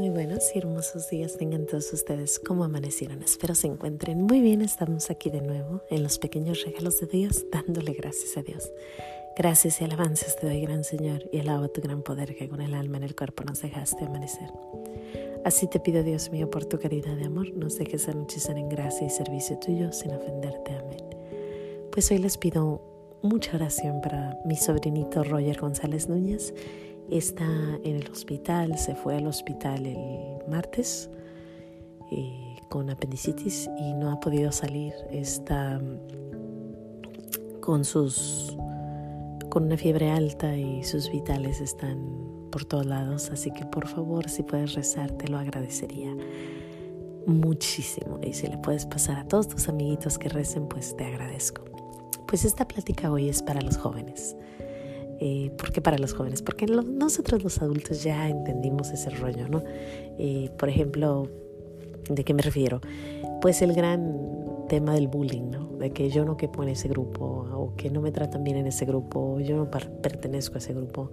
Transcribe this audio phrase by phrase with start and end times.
[0.00, 2.38] Muy buenos y hermosos días tengan todos ustedes.
[2.38, 3.22] ¿Cómo amanecieron?
[3.22, 4.62] Espero se encuentren muy bien.
[4.62, 8.72] Estamos aquí de nuevo en los pequeños regalos de Dios, dándole gracias a Dios.
[9.36, 12.72] Gracias y alabanzas te doy, gran Señor, y alabo tu gran poder que con el
[12.72, 14.48] alma en el cuerpo nos dejaste amanecer.
[15.44, 19.06] Así te pido, Dios mío, por tu caridad de amor, nos dejes anochecer en gracia
[19.06, 20.76] y servicio tuyo sin ofenderte.
[20.76, 21.04] Amén.
[21.92, 22.80] Pues hoy les pido
[23.20, 26.54] mucha oración para mi sobrinito Roger González Núñez
[27.10, 27.44] está
[27.84, 31.10] en el hospital, se fue al hospital el martes
[32.10, 34.92] eh, con apendicitis y no ha podido salir.
[35.10, 38.56] Está mm, con sus
[39.50, 42.20] con una fiebre alta y sus vitales están
[42.52, 46.14] por todos lados, así que por favor, si puedes rezar, te lo agradecería
[47.26, 48.18] muchísimo.
[48.22, 51.64] Y si le puedes pasar a todos tus amiguitos que recen, pues te agradezco.
[52.26, 54.36] Pues esta plática hoy es para los jóvenes.
[55.20, 56.40] Eh, ¿Por qué para los jóvenes?
[56.40, 59.62] Porque nosotros los adultos ya entendimos ese rollo, ¿no?
[60.18, 61.28] Eh, por ejemplo,
[62.08, 62.80] ¿de qué me refiero?
[63.42, 64.16] Pues el gran
[64.68, 65.66] tema del bullying, ¿no?
[65.76, 68.66] De que yo no quepo en ese grupo, o que no me tratan bien en
[68.66, 71.10] ese grupo, o yo no pertenezco a ese grupo.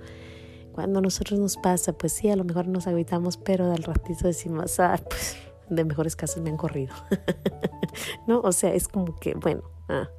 [0.72, 4.28] Cuando a nosotros nos pasa, pues sí, a lo mejor nos agüitamos, pero al ratito
[4.28, 5.36] decimos, ah, pues
[5.70, 6.94] de mejores casos me han corrido.
[8.28, 8.40] ¿No?
[8.40, 10.10] O sea, es como que, bueno, ah,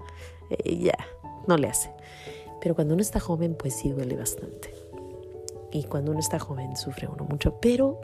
[0.51, 0.99] eh, ya,
[1.47, 1.91] no le hace.
[2.61, 4.75] Pero cuando uno está joven, pues sí duele bastante.
[5.71, 7.59] Y cuando uno está joven, sufre uno mucho.
[7.61, 8.01] Pero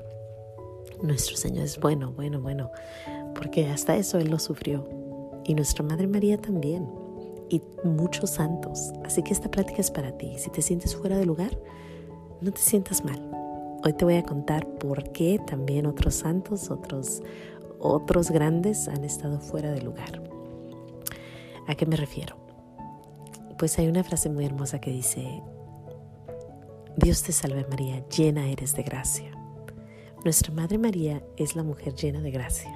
[1.02, 2.70] nuestro Señor es bueno, bueno, bueno.
[3.34, 4.88] Porque hasta eso Él lo sufrió.
[5.44, 6.88] Y nuestra Madre María también.
[7.48, 8.92] Y muchos santos.
[9.04, 10.38] Así que esta plática es para ti.
[10.38, 11.58] Si te sientes fuera de lugar,
[12.40, 13.30] no te sientas mal.
[13.84, 17.22] Hoy te voy a contar por qué también otros santos, otros,
[17.78, 20.22] otros grandes han estado fuera de lugar.
[21.66, 22.43] ¿A qué me refiero?
[23.58, 25.42] Pues hay una frase muy hermosa que dice,
[26.96, 29.30] Dios te salve María, llena eres de gracia.
[30.24, 32.72] Nuestra Madre María es la mujer llena de gracia.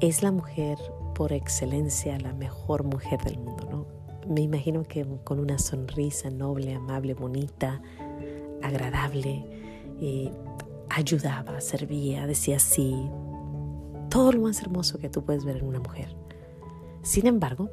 [0.00, 0.78] Es la mujer
[1.14, 3.86] por excelencia, la mejor mujer del mundo, ¿no?
[4.32, 7.80] Me imagino que con una sonrisa noble, amable, bonita,
[8.62, 9.44] agradable,
[10.90, 13.10] ayudaba, servía, decía sí,
[14.10, 16.14] todo lo más hermoso que tú puedes ver en una mujer.
[17.02, 17.70] Sin embargo,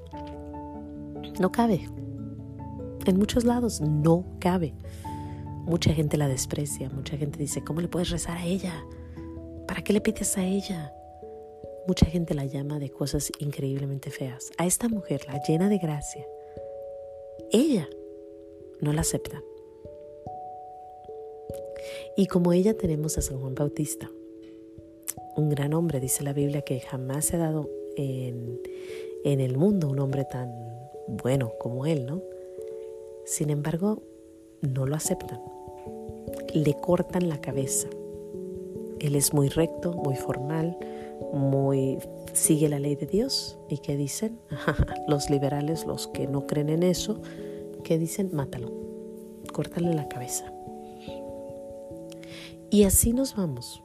[1.39, 1.87] no cabe.
[3.05, 4.73] En muchos lados no cabe.
[5.65, 8.83] Mucha gente la desprecia, mucha gente dice, ¿cómo le puedes rezar a ella?
[9.67, 10.93] ¿Para qué le pides a ella?
[11.87, 14.51] Mucha gente la llama de cosas increíblemente feas.
[14.57, 16.25] A esta mujer, la llena de gracia,
[17.51, 17.87] ella
[18.81, 19.41] no la acepta.
[22.17, 24.09] Y como ella tenemos a San Juan Bautista,
[25.35, 28.59] un gran hombre, dice la Biblia, que jamás se ha dado en,
[29.23, 30.78] en el mundo un hombre tan
[31.09, 32.21] bueno como él, ¿no?
[33.25, 34.03] Sin embargo,
[34.61, 35.41] no lo aceptan.
[36.53, 37.87] Le cortan la cabeza.
[38.99, 40.77] Él es muy recto, muy formal,
[41.33, 41.99] muy
[42.33, 43.57] sigue la ley de Dios.
[43.69, 44.39] ¿Y qué dicen?
[45.07, 47.21] los liberales, los que no creen en eso,
[47.83, 48.29] ¿qué dicen?
[48.33, 48.71] Mátalo,
[49.53, 50.51] córtale la cabeza.
[52.69, 53.83] Y así nos vamos.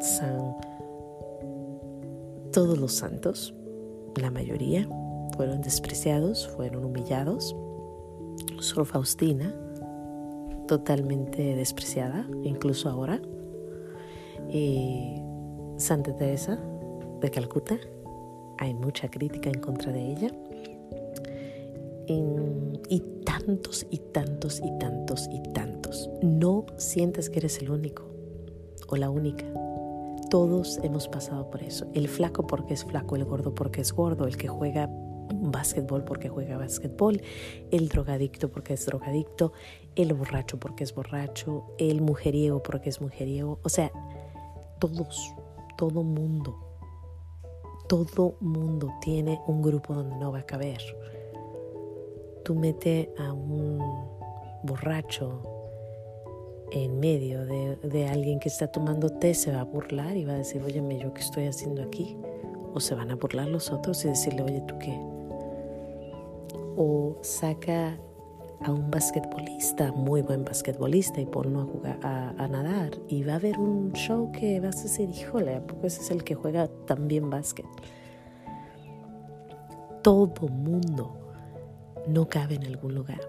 [0.00, 0.56] San
[2.52, 3.54] todos los santos,
[4.16, 4.88] la mayoría,
[5.38, 7.54] fueron despreciados, fueron humillados.
[8.58, 9.54] Sor Faustina,
[10.66, 13.22] totalmente despreciada, incluso ahora.
[15.76, 16.58] Santa Teresa
[17.20, 17.78] de Calcuta,
[18.58, 20.32] hay mucha crítica en contra de ella.
[22.88, 26.10] y tantos y tantos y tantos y tantos.
[26.20, 28.02] No sientes que eres el único
[28.88, 29.44] o la única.
[30.30, 31.86] Todos hemos pasado por eso.
[31.94, 34.90] El flaco porque es flaco, el gordo porque es gordo, el que juega
[35.34, 37.20] básquetbol porque juega básquetbol,
[37.70, 39.52] el drogadicto porque es drogadicto,
[39.96, 43.58] el borracho porque es borracho, el mujeriego porque es mujeriego.
[43.62, 43.90] O sea,
[44.78, 45.34] todos,
[45.76, 46.56] todo mundo,
[47.88, 50.80] todo mundo tiene un grupo donde no va a caber.
[52.44, 53.78] Tú mete a un
[54.62, 55.42] borracho
[56.70, 60.34] en medio de, de, alguien que está tomando té, se va a burlar y va
[60.34, 62.16] a decir, óyeme, ¿yo qué estoy haciendo aquí?
[62.74, 65.17] O se van a burlar los otros y decirle, oye, ¿tú qué?
[66.78, 67.98] O saca
[68.60, 72.92] a un basquetbolista, muy buen basquetbolista, y ponlo a jugar a, nadar.
[73.08, 76.10] Y va a haber un show que vas a decir, híjole, ¿a poco ese es
[76.10, 77.66] el que juega tan bien básquet?
[80.02, 81.18] Todo mundo
[82.06, 83.20] no cabe en algún lugar.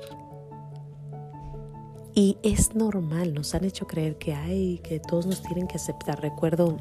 [2.13, 6.21] Y es normal, nos han hecho creer que hay, que todos nos tienen que aceptar.
[6.21, 6.77] Recuerdo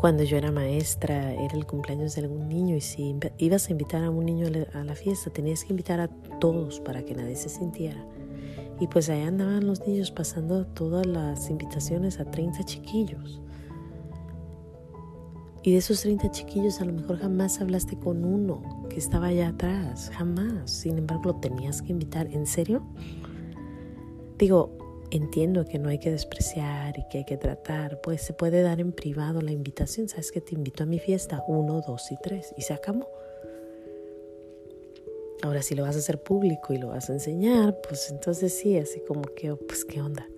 [0.00, 4.02] cuando yo era maestra, era el cumpleaños de algún niño y si ibas a invitar
[4.02, 6.08] a un niño a la fiesta, tenías que invitar a
[6.40, 8.02] todos para que nadie se sintiera.
[8.80, 13.42] Y pues ahí andaban los niños pasando todas las invitaciones a 30 chiquillos.
[15.62, 19.48] Y de esos 30 chiquillos a lo mejor jamás hablaste con uno que estaba allá
[19.48, 20.70] atrás, jamás.
[20.70, 22.26] Sin embargo, lo tenías que invitar.
[22.28, 22.82] ¿En serio?
[24.38, 24.79] Digo,
[25.10, 28.80] entiendo que no hay que despreciar y que hay que tratar, pues se puede dar
[28.80, 30.08] en privado la invitación.
[30.08, 31.44] ¿Sabes que te invito a mi fiesta?
[31.48, 32.54] Uno, dos y tres.
[32.56, 33.08] Y se acabó.
[35.42, 38.76] Ahora, si lo vas a hacer público y lo vas a enseñar, pues entonces sí,
[38.76, 40.28] así como que, pues, ¿qué onda?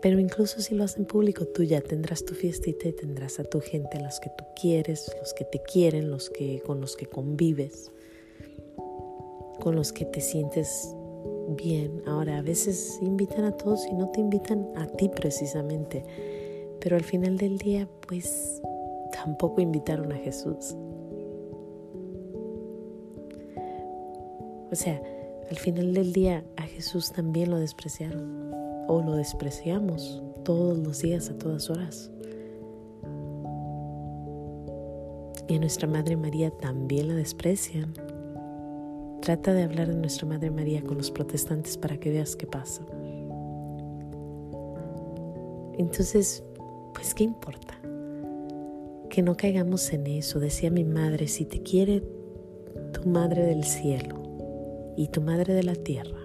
[0.00, 3.60] Pero incluso si lo hacen público, tú ya tendrás tu fiestita y tendrás a tu
[3.60, 7.90] gente, los que tú quieres, los que te quieren, los que con los que convives,
[9.58, 10.94] con los que te sientes
[11.56, 12.02] bien.
[12.06, 16.04] Ahora, a veces invitan a todos y no te invitan a ti precisamente,
[16.80, 18.62] pero al final del día, pues
[19.12, 20.76] tampoco invitaron a Jesús.
[24.70, 25.02] O sea,
[25.50, 28.52] al final del día a Jesús también lo despreciaron
[28.86, 32.10] o lo despreciamos todos los días, a todas horas.
[35.46, 37.94] Y a nuestra Madre María también la desprecian.
[39.20, 42.82] Trata de hablar de nuestra Madre María con los protestantes para que veas qué pasa.
[45.76, 46.42] Entonces,
[46.94, 47.78] pues, ¿qué importa?
[49.10, 50.40] Que no caigamos en eso.
[50.40, 52.02] Decía mi madre, si te quiere
[52.92, 54.22] tu Madre del cielo
[54.96, 56.18] y tu Madre de la tierra,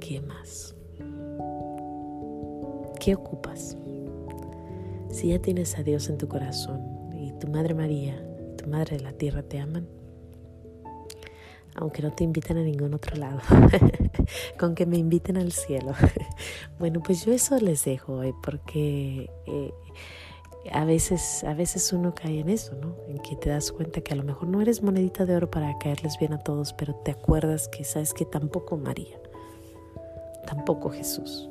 [0.00, 0.74] ¿qué más?
[3.00, 3.76] ¿Qué ocupas?
[5.10, 6.80] Si ya tienes a Dios en tu corazón
[7.14, 8.22] y tu Madre María,
[8.56, 9.88] tu Madre de la Tierra te aman,
[11.78, 13.40] aunque no te inviten a ningún otro lado,
[14.58, 15.92] con que me inviten al cielo.
[16.78, 19.72] bueno, pues yo eso les dejo hoy porque eh,
[20.72, 22.96] a, veces, a veces uno cae en eso, ¿no?
[23.08, 25.78] En que te das cuenta que a lo mejor no eres monedita de oro para
[25.78, 29.18] caerles bien a todos, pero te acuerdas que sabes que tampoco María,
[30.46, 31.48] tampoco Jesús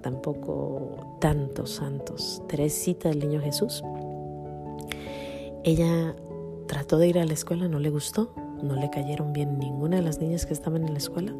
[0.00, 2.42] tampoco tantos santos.
[2.48, 3.82] Teresita del Niño Jesús.
[5.64, 6.16] Ella
[6.66, 10.02] trató de ir a la escuela, no le gustó, no le cayeron bien ninguna de
[10.02, 11.34] las niñas que estaban en la escuela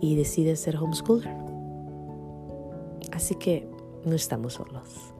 [0.00, 1.34] y decide ser homeschooler.
[3.12, 3.68] Así que
[4.04, 5.14] no estamos solos,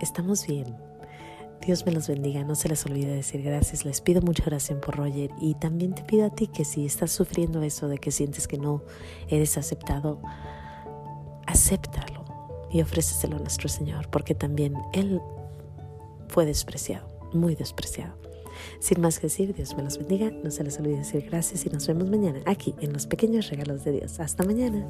[0.00, 0.76] estamos bien.
[1.64, 4.96] Dios me los bendiga, no se les olvide decir gracias, les pido mucha oración por
[4.96, 8.46] Roger y también te pido a ti que si estás sufriendo eso de que sientes
[8.46, 8.82] que no
[9.28, 10.20] eres aceptado,
[11.46, 12.24] acéptalo
[12.70, 15.22] y ofréceselo a nuestro Señor, porque también Él
[16.28, 18.14] fue despreciado, muy despreciado.
[18.78, 21.70] Sin más que decir, Dios me los bendiga, no se les olvide decir gracias y
[21.70, 24.20] nos vemos mañana aquí en los pequeños regalos de Dios.
[24.20, 24.84] Hasta mañana.